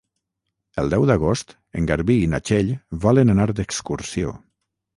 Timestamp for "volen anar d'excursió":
3.07-4.37